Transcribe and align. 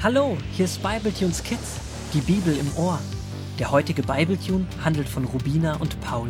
Hallo, 0.00 0.38
hier 0.52 0.66
ist 0.66 0.80
Bibletunes 0.80 1.42
Kids, 1.42 1.80
die 2.14 2.20
Bibel 2.20 2.56
im 2.56 2.72
Ohr. 2.76 3.00
Der 3.58 3.72
heutige 3.72 4.04
Bibletune 4.04 4.64
handelt 4.84 5.08
von 5.08 5.24
Rubina 5.24 5.74
und 5.78 6.00
Paul. 6.00 6.28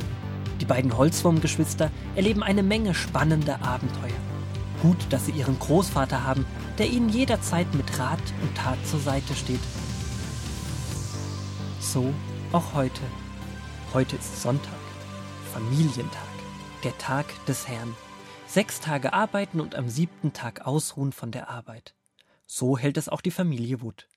Die 0.58 0.64
beiden 0.64 0.96
Holzwurmgeschwister 0.96 1.90
erleben 2.16 2.42
eine 2.42 2.62
Menge 2.62 2.94
spannender 2.94 3.60
Abenteuer. 3.60 4.16
Gut, 4.80 4.96
dass 5.10 5.26
sie 5.26 5.32
ihren 5.32 5.58
Großvater 5.58 6.24
haben, 6.24 6.46
der 6.78 6.88
ihnen 6.88 7.10
jederzeit 7.10 7.66
mit 7.74 7.98
Rat 7.98 8.22
und 8.40 8.56
Tat 8.56 8.78
zur 8.86 9.00
Seite 9.00 9.34
steht. 9.34 9.60
So 11.78 12.14
auch 12.52 12.72
heute. 12.72 13.02
Heute 13.92 14.16
ist 14.16 14.40
Sonntag, 14.40 14.80
Familientag, 15.52 16.22
der 16.84 16.96
Tag 16.96 17.26
des 17.44 17.68
Herrn. 17.68 17.94
Sechs 18.46 18.80
Tage 18.80 19.12
arbeiten 19.12 19.60
und 19.60 19.74
am 19.74 19.90
siebten 19.90 20.32
Tag 20.32 20.66
ausruhen 20.66 21.12
von 21.12 21.32
der 21.32 21.50
Arbeit. 21.50 21.97
So 22.50 22.78
hält 22.78 22.96
es 22.96 23.10
auch 23.10 23.20
die 23.20 23.30
Familie 23.30 23.82
Wood. 23.82 24.08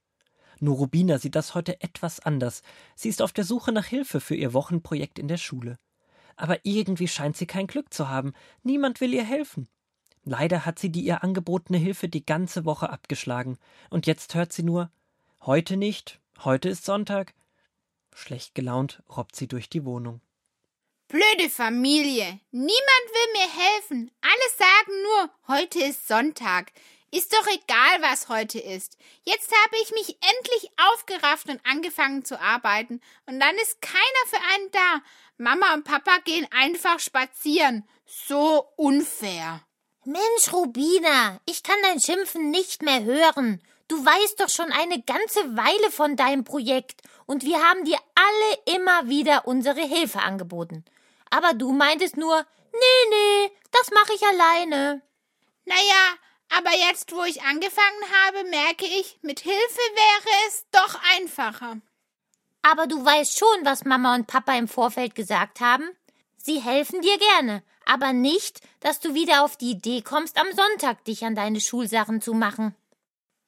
Nur 0.59 0.77
Rubina 0.77 1.20
sieht 1.20 1.35
das 1.35 1.53
heute 1.53 1.81
etwas 1.81 2.22
anders. 2.22 2.63
Sie 2.95 3.09
ist 3.09 3.22
auf 3.22 3.34
der 3.34 3.44
Suche 3.44 3.73
nach 3.73 3.85
Hilfe 3.85 4.22
für 4.22 4.35
ihr 4.35 4.53
Wochenprojekt 4.53 5.20
in 5.20 5.27
der 5.27 5.38
Schule. 5.38 5.77
Aber 6.38 6.59
irgendwie 6.63 7.09
scheint 7.09 7.36
sie 7.36 7.45
kein 7.45 7.67
Glück 7.67 7.94
zu 7.94 8.08
haben. 8.08 8.34
Niemand 8.63 9.02
will 9.02 9.13
ihr 9.13 9.25
helfen. 9.25 9.67
Leider 10.23 10.66
hat 10.66 10.80
sie 10.80 10.89
die 10.89 11.02
ihr 11.02 11.23
angebotene 11.23 11.77
Hilfe 11.77 12.08
die 12.08 12.25
ganze 12.25 12.63
Woche 12.63 12.89
abgeschlagen. 12.89 13.58
Und 13.89 14.08
jetzt 14.08 14.34
hört 14.34 14.53
sie 14.53 14.63
nur 14.63 14.89
Heute 15.44 15.75
nicht, 15.75 16.22
heute 16.44 16.70
ist 16.70 16.86
Sonntag. 16.86 17.34
Schlecht 18.13 18.55
gelaunt 18.55 19.02
robbt 19.09 19.36
sie 19.36 19.48
durch 19.48 19.70
die 19.70 19.84
Wohnung. 19.84 20.22
Blöde 21.08 21.50
Familie. 21.50 22.39
Niemand 22.52 22.75
will 22.77 23.34
mir 23.34 23.50
helfen. 23.63 24.11
Alle 24.22 24.58
sagen 24.58 25.02
nur, 25.03 25.58
heute 25.58 25.80
ist 25.80 26.08
Sonntag. 26.08 26.72
Ist 27.14 27.34
doch 27.34 27.45
egal, 27.48 28.02
was 28.02 28.30
heute 28.30 28.58
ist. 28.58 28.98
Jetzt 29.23 29.52
habe 29.52 29.76
ich 29.84 29.92
mich 29.92 30.17
endlich 30.22 30.72
aufgerafft 30.94 31.50
und 31.50 31.59
angefangen 31.66 32.23
zu 32.23 32.40
arbeiten. 32.40 33.02
Und 33.26 33.40
dann 33.40 33.56
ist 33.56 33.81
keiner 33.81 34.26
für 34.28 34.40
einen 34.53 34.72
da. 34.72 35.02
Mama 35.38 35.73
und 35.73 35.84
Papa 35.84 36.20
gehen 36.23 36.48
einfach 36.52 37.00
spazieren. 37.00 37.86
So 38.06 38.66
unfair. 38.78 39.62
Mensch, 40.06 40.53
Rubina, 40.53 41.40
ich 41.45 41.64
kann 41.64 41.76
dein 41.84 42.00
Schimpfen 42.00 42.50
nicht 42.50 42.81
mehr 42.81 43.03
hören. 43.03 43.62
Du 43.90 44.03
weißt 44.03 44.40
doch 44.40 44.50
schon 44.50 44.72
eine 44.72 45.02
ganze 45.02 45.58
Weile 45.58 45.92
von 45.92 46.16
deinem 46.16 46.46
Projekt 46.46 47.02
und 47.25 47.44
wir 47.44 47.62
haben 47.62 47.84
dir 47.84 47.98
alle 48.16 48.78
immer 48.78 49.09
wieder 49.09 49.46
unsere 49.48 49.81
Hilfe 49.81 50.20
angeboten. 50.20 50.86
Aber 51.30 51.53
du 51.53 51.73
meintest 51.73 52.16
nur, 52.16 52.46
nee, 52.72 53.09
nee, 53.09 53.52
das 53.72 53.92
mache 53.92 54.14
ich 54.14 54.23
alleine. 54.25 55.02
Naja, 55.66 56.16
aber 56.57 56.71
jetzt, 56.71 57.13
wo 57.13 57.23
ich 57.23 57.41
angefangen 57.44 58.03
habe, 58.25 58.44
merke 58.49 58.85
ich, 58.85 59.17
mit 59.21 59.39
Hilfe 59.39 59.55
wäre 59.57 60.47
es 60.47 60.66
doch 60.71 60.99
einfacher. 61.16 61.77
Aber 62.61 62.88
du 62.88 63.03
weißt 63.03 63.38
schon, 63.38 63.66
was 63.66 63.85
Mama 63.85 64.16
und 64.16 64.27
Papa 64.27 64.55
im 64.55 64.67
Vorfeld 64.67 65.16
gesagt 65.16 65.61
haben? 65.61 65.89
Sie 66.38 66.59
helfen 66.59 67.02
dir 67.02 67.17
gerne, 67.17 67.63
aber 67.85 68.13
nicht, 68.13 68.61
dass 68.79 68.99
du 68.99 69.13
wieder 69.13 69.44
auf 69.44 69.57
die 69.57 69.72
Idee 69.72 70.02
kommst, 70.02 70.39
am 70.39 70.52
Sonntag 70.53 71.03
dich 71.05 71.23
an 71.23 71.35
deine 71.35 71.61
Schulsachen 71.61 72.22
zu 72.22 72.33
machen. 72.33 72.75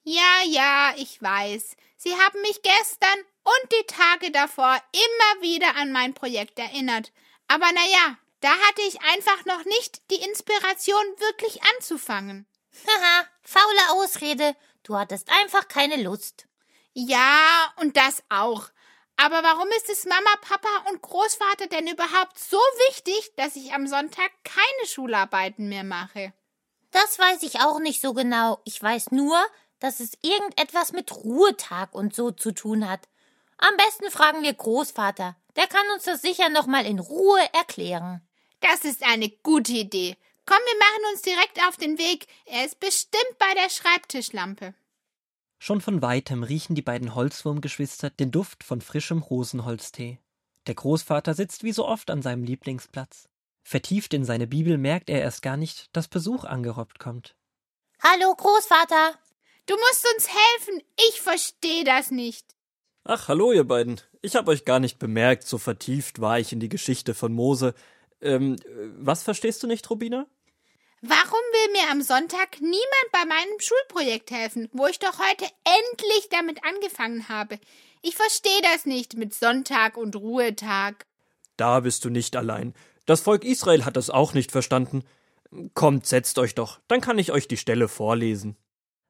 Ja, 0.03 0.41
ja, 0.45 0.93
ich 0.97 1.21
weiß. 1.21 1.75
Sie 1.97 2.13
haben 2.13 2.41
mich 2.41 2.61
gestern 2.61 3.19
und 3.43 3.71
die 3.71 3.85
Tage 3.87 4.31
davor 4.31 4.77
immer 4.91 5.41
wieder 5.41 5.75
an 5.75 5.91
mein 5.91 6.13
Projekt 6.13 6.59
erinnert. 6.59 7.11
Aber 7.47 7.67
na 7.73 7.85
ja, 7.91 8.17
da 8.41 8.49
hatte 8.49 8.81
ich 8.87 9.01
einfach 9.01 9.45
noch 9.45 9.63
nicht 9.65 10.01
die 10.11 10.21
Inspiration, 10.21 11.03
wirklich 11.19 11.61
anzufangen. 11.75 12.45
Haha, 12.87 13.25
faule 13.41 13.91
Ausrede. 13.91 14.55
Du 14.83 14.97
hattest 14.97 15.29
einfach 15.31 15.67
keine 15.67 16.01
Lust. 16.01 16.47
Ja, 16.93 17.73
und 17.77 17.97
das 17.97 18.23
auch. 18.29 18.69
Aber 19.17 19.43
warum 19.43 19.67
ist 19.77 19.89
es 19.89 20.05
Mama, 20.05 20.35
Papa 20.41 20.89
und 20.89 21.01
Großvater 21.01 21.67
denn 21.67 21.87
überhaupt 21.87 22.37
so 22.37 22.57
wichtig, 22.89 23.33
dass 23.37 23.55
ich 23.55 23.73
am 23.73 23.87
Sonntag 23.87 24.31
keine 24.43 24.87
Schularbeiten 24.87 25.69
mehr 25.69 25.83
mache? 25.83 26.33
Das 26.91 27.17
weiß 27.17 27.43
ich 27.43 27.59
auch 27.61 27.79
nicht 27.79 28.01
so 28.01 28.13
genau. 28.13 28.59
Ich 28.65 28.81
weiß 28.81 29.11
nur, 29.11 29.37
dass 29.79 29.99
es 29.99 30.17
irgendetwas 30.21 30.91
mit 30.91 31.11
Ruhetag 31.11 31.93
und 31.93 32.15
so 32.15 32.31
zu 32.31 32.51
tun 32.51 32.89
hat. 32.89 33.07
Am 33.57 33.75
besten 33.77 34.11
fragen 34.11 34.43
wir 34.43 34.53
Großvater. 34.53 35.35
Der 35.55 35.67
kann 35.67 35.85
uns 35.93 36.03
das 36.03 36.21
sicher 36.21 36.49
noch 36.49 36.65
mal 36.65 36.85
in 36.85 36.99
Ruhe 36.99 37.41
erklären. 37.53 38.21
Das 38.59 38.85
ist 38.85 39.03
eine 39.03 39.29
gute 39.29 39.73
Idee. 39.73 40.17
Komm, 40.45 40.57
wir 40.57 40.79
machen 40.79 41.13
uns 41.13 41.21
direkt 41.21 41.59
auf 41.67 41.77
den 41.77 41.97
Weg. 41.97 42.27
Er 42.45 42.65
ist 42.65 42.79
bestimmt 42.79 43.37
bei 43.39 43.53
der 43.55 43.69
Schreibtischlampe. 43.69 44.73
Schon 45.59 45.79
von 45.79 46.01
weitem 46.01 46.43
riechen 46.43 46.75
die 46.75 46.81
beiden 46.81 47.15
Holzwurmgeschwister 47.15 48.09
den 48.09 48.31
Duft 48.31 48.63
von 48.63 48.81
frischem 48.81 49.19
Rosenholztee. 49.19 50.19
Der 50.67 50.75
Großvater 50.75 51.33
sitzt 51.33 51.63
wie 51.63 51.71
so 51.71 51.87
oft 51.87 52.09
an 52.09 52.21
seinem 52.21 52.43
Lieblingsplatz. 52.43 53.29
Vertieft 53.63 54.13
in 54.13 54.25
seine 54.25 54.47
Bibel 54.47 54.77
merkt 54.77 55.09
er 55.09 55.21
erst 55.21 55.41
gar 55.41 55.55
nicht, 55.55 55.95
dass 55.95 56.09
Besuch 56.09 56.43
angerobbt 56.43 56.99
kommt. 56.99 57.35
Hallo, 58.01 58.35
Großvater. 58.35 59.13
Du 59.65 59.75
musst 59.75 60.05
uns 60.13 60.27
helfen. 60.27 60.83
Ich 61.09 61.21
verstehe 61.21 61.85
das 61.85 62.11
nicht. 62.11 62.45
Ach, 63.05 63.29
hallo, 63.29 63.53
ihr 63.53 63.63
beiden. 63.63 64.01
Ich 64.21 64.35
hab 64.35 64.49
euch 64.49 64.65
gar 64.65 64.79
nicht 64.79 64.99
bemerkt, 64.99 65.43
so 65.43 65.57
vertieft 65.57 66.19
war 66.19 66.39
ich 66.39 66.51
in 66.51 66.59
die 66.59 66.69
Geschichte 66.69 67.13
von 67.13 67.33
Mose. 67.33 67.73
Ähm, 68.21 68.57
was 68.97 69.23
verstehst 69.23 69.63
du 69.63 69.67
nicht, 69.67 69.89
Rubina? 69.89 70.27
Warum 71.05 71.41
will 71.51 71.73
mir 71.73 71.91
am 71.91 72.01
Sonntag 72.01 72.61
niemand 72.61 73.11
bei 73.11 73.25
meinem 73.25 73.59
Schulprojekt 73.59 74.31
helfen, 74.31 74.69
wo 74.71 74.87
ich 74.87 74.99
doch 74.99 75.19
heute 75.19 75.43
endlich 75.65 76.29
damit 76.29 76.63
angefangen 76.63 77.27
habe? 77.27 77.59
Ich 78.01 78.15
verstehe 78.15 78.61
das 78.61 78.85
nicht 78.85 79.17
mit 79.17 79.33
Sonntag 79.33 79.97
und 79.97 80.15
Ruhetag. 80.15 81.05
Da 81.57 81.81
bist 81.81 82.05
du 82.05 82.09
nicht 82.09 82.37
allein. 82.37 82.73
Das 83.05 83.19
Volk 83.19 83.43
Israel 83.43 83.83
hat 83.83 83.97
das 83.97 84.09
auch 84.09 84.33
nicht 84.33 84.53
verstanden. 84.53 85.03
Kommt, 85.73 86.05
setzt 86.05 86.39
euch 86.39 86.55
doch, 86.55 86.79
dann 86.87 87.01
kann 87.01 87.19
ich 87.19 87.33
euch 87.33 87.49
die 87.49 87.57
Stelle 87.57 87.89
vorlesen. 87.89 88.55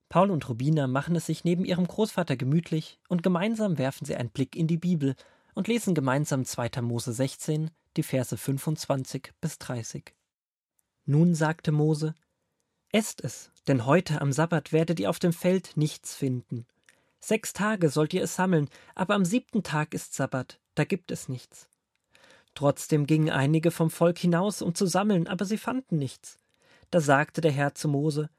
Paul 0.09 0.31
und 0.31 0.49
Rubina 0.49 0.87
machen 0.87 1.15
es 1.15 1.27
sich 1.27 1.43
neben 1.43 1.63
ihrem 1.63 1.85
Großvater 1.85 2.35
gemütlich 2.35 2.97
und 3.07 3.21
gemeinsam 3.21 3.77
werfen 3.77 4.05
sie 4.05 4.15
einen 4.15 4.31
Blick 4.31 4.55
in 4.55 4.65
die 4.65 4.77
Bibel 4.77 5.13
und 5.53 5.67
lesen 5.67 5.93
gemeinsam 5.93 6.43
2. 6.43 6.81
Mose 6.81 7.13
16, 7.13 7.69
die 7.97 8.03
Verse 8.03 8.35
25 8.35 9.31
bis 9.39 9.59
30. 9.59 10.15
Nun 11.05 11.35
sagte 11.35 11.71
Mose, 11.71 12.15
Esst 12.91 13.23
es, 13.23 13.51
denn 13.67 13.85
heute 13.85 14.21
am 14.21 14.31
Sabbat 14.31 14.71
werdet 14.71 14.99
ihr 14.99 15.09
auf 15.09 15.19
dem 15.19 15.33
Feld 15.33 15.71
nichts 15.75 16.15
finden. 16.15 16.65
Sechs 17.19 17.53
Tage 17.53 17.89
sollt 17.89 18.13
ihr 18.13 18.23
es 18.23 18.35
sammeln, 18.35 18.69
aber 18.95 19.15
am 19.15 19.25
siebten 19.25 19.63
Tag 19.63 19.93
ist 19.93 20.13
Sabbat, 20.13 20.59
da 20.75 20.83
gibt 20.83 21.11
es 21.11 21.27
nichts. 21.27 21.69
Trotzdem 22.55 23.07
gingen 23.07 23.29
einige 23.29 23.71
vom 23.71 23.89
Volk 23.89 24.19
hinaus, 24.19 24.61
um 24.61 24.75
zu 24.75 24.85
sammeln, 24.85 25.27
aber 25.27 25.45
sie 25.45 25.57
fanden 25.57 25.97
nichts. 25.97 26.39
Da 26.91 27.01
sagte 27.01 27.41
der 27.41 27.51
Herr 27.51 27.73
zu 27.73 27.87
Mose, 27.87 28.29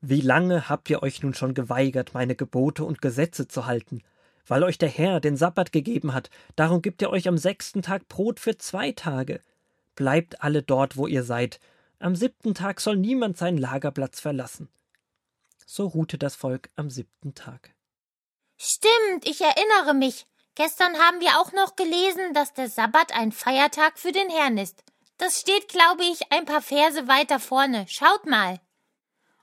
Wie 0.00 0.20
lange 0.20 0.68
habt 0.68 0.90
ihr 0.90 1.02
euch 1.02 1.22
nun 1.22 1.34
schon 1.34 1.54
geweigert, 1.54 2.12
meine 2.12 2.34
Gebote 2.34 2.84
und 2.84 3.00
Gesetze 3.00 3.46
zu 3.46 3.66
halten? 3.66 4.02
Weil 4.46 4.64
euch 4.64 4.78
der 4.78 4.88
Herr 4.88 5.20
den 5.20 5.36
Sabbat 5.36 5.70
gegeben 5.70 6.12
hat, 6.12 6.30
darum 6.56 6.82
gibt 6.82 7.02
er 7.02 7.10
euch 7.10 7.28
am 7.28 7.38
sechsten 7.38 7.82
Tag 7.82 8.08
Brot 8.08 8.40
für 8.40 8.58
zwei 8.58 8.92
Tage. 8.92 9.40
Bleibt 9.94 10.42
alle 10.42 10.62
dort, 10.62 10.96
wo 10.96 11.06
ihr 11.06 11.22
seid, 11.22 11.60
am 12.00 12.16
siebten 12.16 12.54
Tag 12.54 12.80
soll 12.80 12.96
niemand 12.96 13.38
seinen 13.38 13.58
Lagerplatz 13.58 14.20
verlassen. 14.20 14.68
So 15.66 15.86
ruhte 15.86 16.18
das 16.18 16.34
Volk 16.34 16.70
am 16.74 16.90
siebten 16.90 17.34
Tag. 17.34 17.74
Stimmt, 18.56 19.24
ich 19.24 19.40
erinnere 19.40 19.94
mich. 19.94 20.26
Gestern 20.54 20.98
haben 20.98 21.20
wir 21.20 21.38
auch 21.38 21.52
noch 21.52 21.76
gelesen, 21.76 22.34
dass 22.34 22.52
der 22.52 22.68
Sabbat 22.68 23.12
ein 23.14 23.32
Feiertag 23.32 23.98
für 23.98 24.12
den 24.12 24.28
Herrn 24.30 24.58
ist. 24.58 24.82
Das 25.18 25.40
steht, 25.40 25.68
glaube 25.68 26.02
ich, 26.02 26.32
ein 26.32 26.46
paar 26.46 26.62
Verse 26.62 27.06
weiter 27.06 27.38
vorne. 27.38 27.86
Schaut 27.88 28.26
mal. 28.26 28.58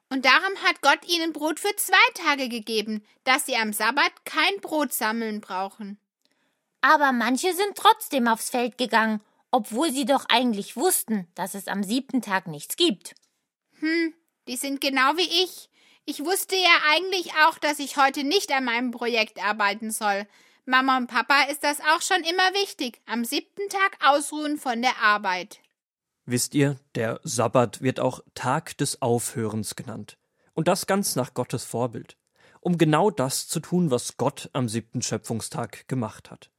Und 0.09 0.25
darum 0.25 0.55
hat 0.63 0.81
Gott 0.81 1.07
ihnen 1.07 1.33
Brot 1.33 1.59
für 1.59 1.75
zwei 1.75 1.95
Tage 2.13 2.49
gegeben, 2.49 3.05
dass 3.23 3.45
sie 3.45 3.55
am 3.55 3.73
Sabbat 3.73 4.25
kein 4.25 4.59
Brot 4.61 4.93
sammeln 4.93 5.41
brauchen. 5.41 5.99
Aber 6.81 7.11
manche 7.11 7.53
sind 7.53 7.75
trotzdem 7.75 8.27
aufs 8.27 8.49
Feld 8.49 8.77
gegangen 8.77 9.21
obwohl 9.51 9.91
sie 9.91 10.05
doch 10.05 10.25
eigentlich 10.29 10.75
wussten, 10.75 11.27
dass 11.35 11.53
es 11.53 11.67
am 11.67 11.83
siebten 11.83 12.21
Tag 12.21 12.47
nichts 12.47 12.75
gibt. 12.75 13.15
Hm, 13.79 14.13
die 14.47 14.57
sind 14.57 14.81
genau 14.81 15.17
wie 15.17 15.43
ich. 15.43 15.69
Ich 16.05 16.23
wusste 16.23 16.55
ja 16.55 16.77
eigentlich 16.89 17.33
auch, 17.45 17.57
dass 17.57 17.79
ich 17.79 17.97
heute 17.97 18.23
nicht 18.23 18.51
an 18.51 18.65
meinem 18.65 18.91
Projekt 18.91 19.43
arbeiten 19.43 19.91
soll. 19.91 20.25
Mama 20.65 20.97
und 20.97 21.07
Papa 21.07 21.43
ist 21.43 21.63
das 21.63 21.79
auch 21.79 22.01
schon 22.01 22.23
immer 22.23 22.53
wichtig. 22.53 23.01
Am 23.05 23.25
siebten 23.25 23.69
Tag 23.69 23.97
ausruhen 24.05 24.57
von 24.57 24.81
der 24.81 24.97
Arbeit. 25.01 25.59
Wisst 26.25 26.55
ihr, 26.55 26.77
der 26.95 27.21
Sabbat 27.23 27.81
wird 27.81 28.01
auch 28.01 28.21
Tag 28.35 28.77
des 28.77 29.01
Aufhörens 29.01 29.75
genannt. 29.75 30.17
Und 30.53 30.67
das 30.67 30.85
ganz 30.85 31.15
nach 31.15 31.33
Gottes 31.33 31.63
Vorbild. 31.63 32.17
Um 32.59 32.77
genau 32.77 33.11
das 33.11 33.47
zu 33.47 33.61
tun, 33.61 33.91
was 33.91 34.17
Gott 34.17 34.49
am 34.51 34.67
siebten 34.67 35.01
Schöpfungstag 35.01 35.87
gemacht 35.87 36.31
hat. 36.31 36.51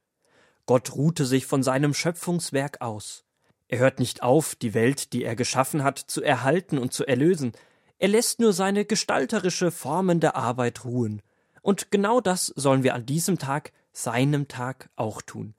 Gott 0.69 0.93
ruhte 0.93 1.25
sich 1.25 1.47
von 1.47 1.63
seinem 1.63 1.95
Schöpfungswerk 1.95 2.79
aus. 2.79 3.23
Er 3.69 3.79
hört 3.79 3.97
nicht 3.97 4.21
auf, 4.21 4.53
die 4.53 4.75
Welt, 4.75 5.13
die 5.13 5.23
er 5.23 5.35
geschaffen 5.35 5.83
hat, 5.83 5.97
zu 5.97 6.21
erhalten 6.21 6.77
und 6.77 6.93
zu 6.93 7.07
erlösen. 7.07 7.53
Er 7.97 8.09
lässt 8.09 8.39
nur 8.39 8.53
seine 8.53 8.85
gestalterische, 8.85 9.71
formende 9.71 10.35
Arbeit 10.35 10.85
ruhen. 10.85 11.23
Und 11.63 11.89
genau 11.89 12.21
das 12.21 12.53
sollen 12.55 12.83
wir 12.83 12.93
an 12.93 13.07
diesem 13.07 13.39
Tag, 13.39 13.71
seinem 13.93 14.47
Tag, 14.47 14.91
auch 14.95 15.23
tun. 15.23 15.55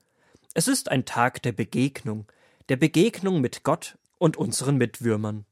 Es 0.53 0.69
ist 0.69 0.87
ein 0.87 1.03
Tag 1.03 1.41
der 1.41 1.51
Begegnung, 1.51 2.25
der 2.69 2.77
Begegnung 2.77 3.41
mit 3.41 3.63
Gott 3.63 3.97
und 4.17 4.37
unseren 4.37 4.77
Mitwürmern. 4.77 5.43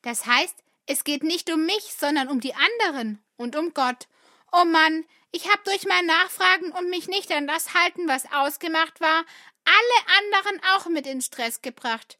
Das 0.00 0.24
heißt, 0.24 0.56
es 0.86 1.04
geht 1.04 1.22
nicht 1.22 1.52
um 1.52 1.66
mich, 1.66 1.94
sondern 1.98 2.28
um 2.28 2.40
die 2.40 2.54
anderen 2.54 3.18
und 3.36 3.56
um 3.56 3.74
Gott. 3.74 4.08
Oh 4.56 4.64
Mann, 4.64 5.04
ich 5.32 5.50
hab 5.50 5.64
durch 5.64 5.84
mein 5.84 6.06
Nachfragen 6.06 6.70
und 6.70 6.88
mich 6.88 7.08
nicht 7.08 7.32
an 7.32 7.48
das 7.48 7.74
halten, 7.74 8.06
was 8.06 8.30
ausgemacht 8.32 9.00
war, 9.00 9.24
alle 9.64 10.18
anderen 10.18 10.60
auch 10.76 10.86
mit 10.86 11.08
in 11.08 11.20
Stress 11.22 11.60
gebracht. 11.60 12.18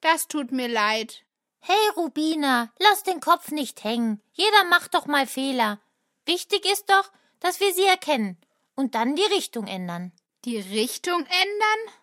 Das 0.00 0.26
tut 0.26 0.50
mir 0.50 0.66
leid. 0.66 1.22
Hey, 1.60 1.88
Rubina, 1.96 2.72
lass 2.80 3.04
den 3.04 3.20
Kopf 3.20 3.52
nicht 3.52 3.84
hängen. 3.84 4.20
Jeder 4.32 4.64
macht 4.64 4.94
doch 4.94 5.06
mal 5.06 5.28
Fehler. 5.28 5.78
Wichtig 6.24 6.64
ist 6.64 6.90
doch, 6.90 7.12
dass 7.38 7.60
wir 7.60 7.72
sie 7.72 7.84
erkennen 7.84 8.36
und 8.74 8.96
dann 8.96 9.14
die 9.14 9.22
Richtung 9.22 9.68
ändern. 9.68 10.10
Die 10.44 10.58
Richtung 10.58 11.20
ändern? 11.20 11.94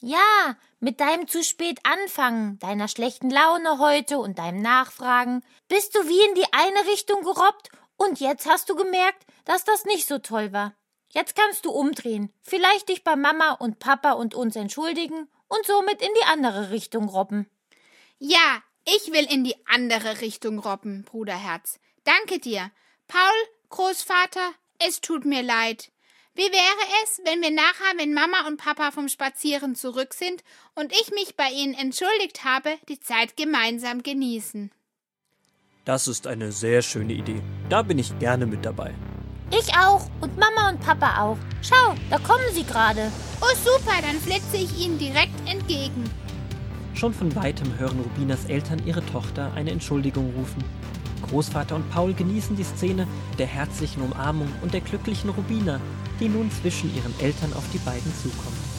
Ja, 0.00 0.56
mit 0.80 0.98
deinem 0.98 1.28
zu 1.28 1.44
spät 1.44 1.78
anfangen, 1.84 2.58
deiner 2.58 2.88
schlechten 2.88 3.30
Laune 3.30 3.78
heute 3.78 4.18
und 4.18 4.40
deinem 4.40 4.62
Nachfragen 4.62 5.44
bist 5.68 5.94
du 5.94 6.00
wie 6.08 6.20
in 6.30 6.34
die 6.34 6.52
eine 6.52 6.90
Richtung 6.90 7.22
gerobbt 7.22 7.70
und 8.00 8.18
jetzt 8.18 8.46
hast 8.46 8.70
du 8.70 8.74
gemerkt, 8.74 9.26
dass 9.44 9.64
das 9.64 9.84
nicht 9.84 10.08
so 10.08 10.18
toll 10.18 10.52
war. 10.54 10.74
Jetzt 11.10 11.36
kannst 11.36 11.66
du 11.66 11.70
umdrehen, 11.70 12.32
vielleicht 12.40 12.88
dich 12.88 13.04
bei 13.04 13.14
Mama 13.14 13.52
und 13.52 13.78
Papa 13.78 14.12
und 14.12 14.34
uns 14.34 14.56
entschuldigen 14.56 15.28
und 15.48 15.66
somit 15.66 16.00
in 16.00 16.08
die 16.18 16.26
andere 16.26 16.70
Richtung 16.70 17.08
robben. 17.08 17.50
Ja, 18.18 18.62
ich 18.86 19.12
will 19.12 19.26
in 19.30 19.44
die 19.44 19.56
andere 19.66 20.22
Richtung 20.22 20.60
robben, 20.60 21.04
Bruderherz. 21.04 21.78
Danke 22.04 22.38
dir. 22.38 22.70
Paul, 23.06 23.20
Großvater, 23.68 24.52
es 24.78 25.02
tut 25.02 25.26
mir 25.26 25.42
leid. 25.42 25.92
Wie 26.32 26.50
wäre 26.50 27.02
es, 27.04 27.20
wenn 27.24 27.42
wir 27.42 27.50
nachher, 27.50 27.98
wenn 27.98 28.14
Mama 28.14 28.46
und 28.46 28.56
Papa 28.56 28.92
vom 28.92 29.08
Spazieren 29.08 29.74
zurück 29.74 30.14
sind 30.14 30.42
und 30.74 30.92
ich 30.92 31.10
mich 31.10 31.36
bei 31.36 31.50
ihnen 31.50 31.74
entschuldigt 31.74 32.44
habe, 32.44 32.78
die 32.88 33.00
Zeit 33.00 33.36
gemeinsam 33.36 34.02
genießen? 34.02 34.70
Das 35.86 36.08
ist 36.08 36.26
eine 36.26 36.52
sehr 36.52 36.82
schöne 36.82 37.14
Idee. 37.14 37.40
Da 37.70 37.80
bin 37.80 37.98
ich 37.98 38.18
gerne 38.18 38.44
mit 38.44 38.66
dabei. 38.66 38.92
Ich 39.50 39.74
auch 39.74 40.08
und 40.20 40.38
Mama 40.38 40.68
und 40.68 40.80
Papa 40.80 41.22
auch. 41.22 41.38
Schau, 41.62 41.94
da 42.10 42.18
kommen 42.18 42.44
sie 42.52 42.64
gerade. 42.64 43.10
Oh 43.40 43.56
super, 43.64 43.94
dann 44.02 44.20
flitze 44.20 44.56
ich 44.56 44.78
ihnen 44.78 44.98
direkt 44.98 45.40
entgegen. 45.50 46.04
Schon 46.92 47.14
von 47.14 47.34
weitem 47.34 47.78
hören 47.78 47.98
Rubinas 47.98 48.44
Eltern 48.44 48.82
ihre 48.84 49.04
Tochter 49.06 49.52
eine 49.54 49.70
Entschuldigung 49.70 50.34
rufen. 50.36 50.62
Großvater 51.30 51.76
und 51.76 51.90
Paul 51.90 52.12
genießen 52.12 52.56
die 52.56 52.64
Szene 52.64 53.06
der 53.38 53.46
herzlichen 53.46 54.02
Umarmung 54.02 54.52
und 54.60 54.74
der 54.74 54.82
glücklichen 54.82 55.30
Rubina, 55.30 55.80
die 56.20 56.28
nun 56.28 56.50
zwischen 56.50 56.94
ihren 56.94 57.18
Eltern 57.20 57.54
auf 57.54 57.64
die 57.72 57.78
beiden 57.78 58.12
zukommt. 58.22 58.69